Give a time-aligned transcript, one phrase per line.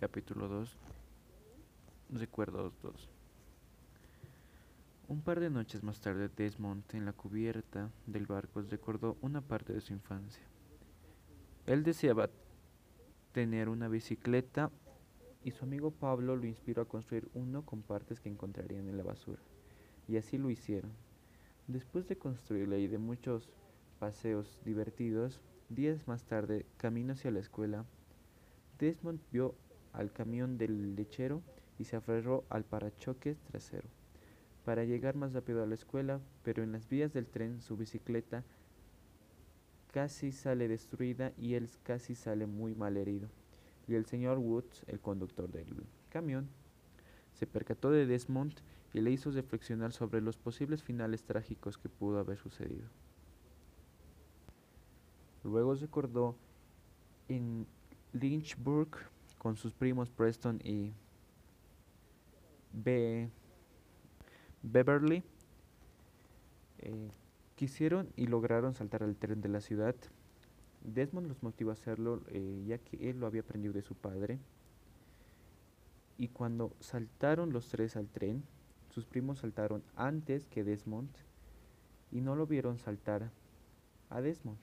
[0.00, 0.78] Capítulo 2
[2.12, 3.10] Recuerdos 2
[5.08, 9.74] Un par de noches más tarde, Desmond, en la cubierta del barco, recordó una parte
[9.74, 10.42] de su infancia.
[11.66, 12.30] Él deseaba
[13.32, 14.70] tener una bicicleta
[15.44, 19.04] y su amigo Pablo lo inspiró a construir uno con partes que encontrarían en la
[19.04, 19.42] basura.
[20.08, 20.92] Y así lo hicieron.
[21.66, 23.50] Después de construirla y de muchos
[23.98, 27.84] paseos divertidos, días más tarde, camino hacia la escuela,
[28.78, 29.54] Desmond vio
[29.92, 31.42] al camión del lechero
[31.78, 33.88] y se aferró al parachoques trasero
[34.64, 38.44] para llegar más rápido a la escuela, pero en las vías del tren su bicicleta
[39.92, 43.28] casi sale destruida y él casi sale muy mal herido.
[43.88, 45.66] Y el señor Woods, el conductor del
[46.10, 46.48] camión,
[47.34, 48.54] se percató de Desmond
[48.92, 52.86] y le hizo reflexionar sobre los posibles finales trágicos que pudo haber sucedido.
[55.42, 56.36] Luego recordó
[57.28, 57.66] en
[58.12, 58.90] Lynchburg
[59.40, 60.92] con sus primos Preston y
[64.62, 65.24] Beverly.
[66.80, 67.08] Eh,
[67.56, 69.96] quisieron y lograron saltar al tren de la ciudad.
[70.84, 74.38] Desmond los motivó a hacerlo eh, ya que él lo había aprendido de su padre.
[76.18, 78.44] Y cuando saltaron los tres al tren,
[78.90, 81.08] sus primos saltaron antes que Desmond
[82.12, 83.30] y no lo vieron saltar
[84.10, 84.58] a Desmond.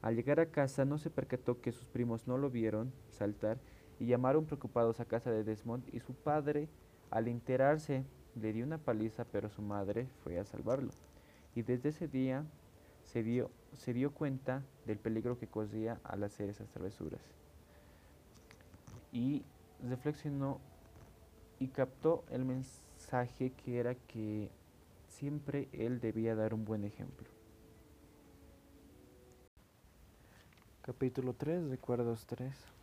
[0.00, 3.58] Al llegar a casa no se percató que sus primos no lo vieron saltar
[4.00, 6.68] y llamaron preocupados a casa de Desmond y su padre,
[7.10, 8.02] al enterarse,
[8.34, 10.90] le dio una paliza, pero su madre fue a salvarlo.
[11.54, 12.46] Y desde ese día
[13.04, 17.20] se dio, se dio cuenta del peligro que corría al hacer esas travesuras.
[19.12, 19.44] Y
[19.86, 20.60] reflexionó
[21.58, 24.50] y captó el mensaje que era que
[25.08, 27.28] siempre él debía dar un buen ejemplo.
[30.80, 32.79] Capítulo 3, Recuerdos 3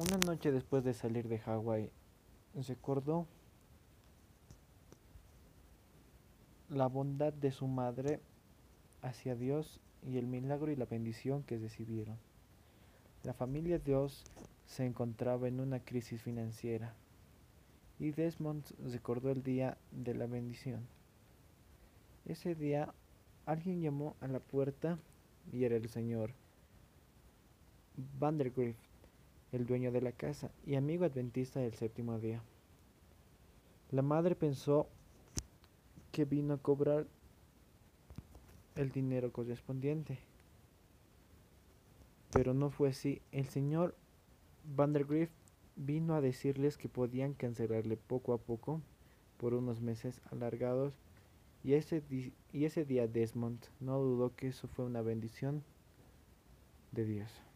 [0.00, 1.90] una noche después de salir de Hawái,
[2.66, 3.26] recordó
[6.70, 8.18] la bondad de su madre
[9.02, 12.16] hacia Dios y el milagro y la bendición que recibieron.
[13.24, 14.24] La familia Dios
[14.64, 16.94] se encontraba en una crisis financiera
[17.98, 20.86] y Desmond recordó el día de la bendición.
[22.24, 22.94] Ese día
[23.44, 24.98] alguien llamó a la puerta
[25.52, 26.32] y era el señor
[28.18, 28.89] Vandergrift
[29.52, 32.42] el dueño de la casa y amigo adventista del séptimo día.
[33.90, 34.86] La madre pensó
[36.12, 37.06] que vino a cobrar
[38.76, 40.18] el dinero correspondiente.
[42.30, 43.20] Pero no fue así.
[43.32, 43.96] El señor
[44.64, 45.32] Vandergrift
[45.76, 48.80] vino a decirles que podían cancelarle poco a poco
[49.38, 50.92] por unos meses alargados
[51.64, 52.02] y ese,
[52.52, 55.62] y ese día Desmond no dudó que eso fue una bendición
[56.92, 57.49] de Dios.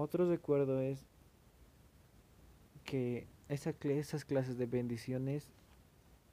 [0.00, 1.00] Otro recuerdo es
[2.84, 5.50] que esa, esas clases de bendiciones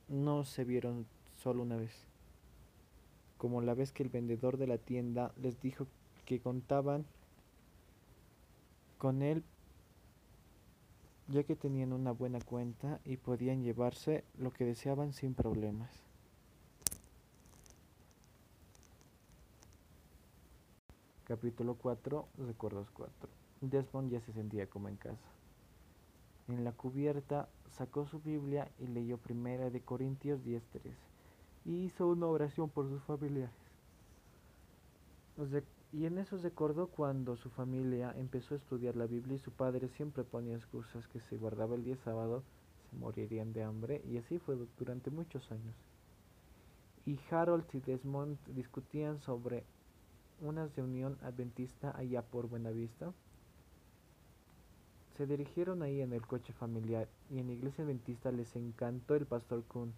[0.07, 2.05] no se vieron solo una vez.
[3.39, 5.87] Como la vez que el vendedor de la tienda les dijo
[6.25, 7.07] que contaban
[8.99, 9.43] con él
[11.27, 15.89] ya que tenían una buena cuenta y podían llevarse lo que deseaban sin problemas.
[21.23, 23.44] Capítulo 4, Recuerdos 4.
[23.61, 25.29] Desmond ya se sentía como en casa.
[26.47, 30.93] En la cubierta sacó su Biblia y leyó Primera de Corintios 10:3
[31.66, 33.55] y hizo una oración por sus familiares.
[35.91, 39.87] Y en eso recordó cuando su familia empezó a estudiar la Biblia y su padre
[39.89, 42.43] siempre ponía excusas que si guardaba el día sábado
[42.89, 45.75] se morirían de hambre y así fue durante muchos años.
[47.05, 49.63] Y Harold y Desmond discutían sobre
[50.41, 53.13] una reunión adventista allá por Buenavista
[55.17, 59.25] se dirigieron ahí en el coche familiar y en la iglesia adventista les encantó el
[59.25, 59.93] pastor Kuhn,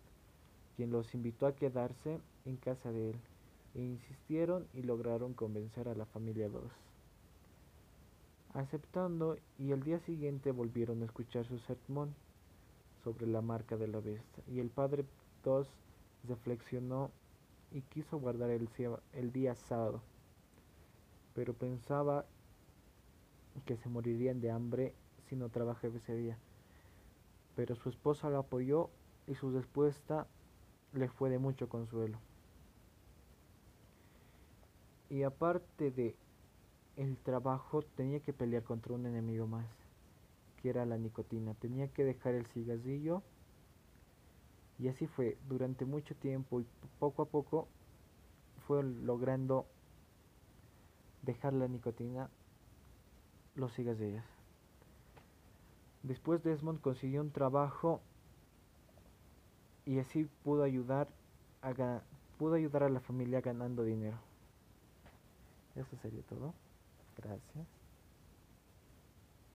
[0.76, 3.16] quien los invitó a quedarse en casa de él,
[3.74, 6.64] e insistieron y lograron convencer a la familia 2.
[8.54, 12.14] Aceptando y el día siguiente volvieron a escuchar su sermón
[13.04, 15.06] sobre la marca de la bestia y el padre
[15.44, 15.68] 2
[16.28, 17.12] reflexionó
[17.72, 20.02] y quiso guardar el día sábado,
[21.34, 22.26] pero pensaba
[23.66, 24.94] que se morirían de hambre
[25.30, 26.38] si no trabajaba ese día.
[27.56, 28.90] Pero su esposa lo apoyó
[29.28, 30.28] y su respuesta
[30.94, 32.20] le fue de mucho consuelo.
[35.10, 36.16] Y aparte de
[36.98, 39.68] el trabajo, tenía que pelear contra un enemigo más,
[40.62, 41.54] que era la nicotina.
[41.54, 43.22] Tenía que dejar el cigarrillo.
[44.80, 46.66] Y así fue, durante mucho tiempo y
[47.00, 47.68] poco a poco
[48.68, 49.66] fue logrando
[51.22, 52.30] dejar la nicotina
[53.56, 54.37] los ellas.
[56.08, 58.02] Después Desmond consiguió un trabajo
[59.86, 61.10] y así pudo ayudar
[61.62, 62.02] a,
[62.38, 64.18] pudo ayudar a la familia ganando dinero.
[65.76, 66.54] Eso sería todo.
[67.18, 67.77] Gracias.